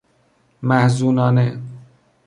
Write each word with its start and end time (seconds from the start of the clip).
محزونانه 0.63 1.61